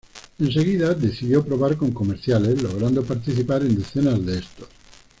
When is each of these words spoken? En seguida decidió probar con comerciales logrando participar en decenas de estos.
En 0.39 0.51
seguida 0.51 0.95
decidió 0.95 1.45
probar 1.45 1.77
con 1.77 1.91
comerciales 1.91 2.63
logrando 2.63 3.03
participar 3.03 3.61
en 3.61 3.77
decenas 3.77 4.25
de 4.25 4.39
estos. 4.39 4.67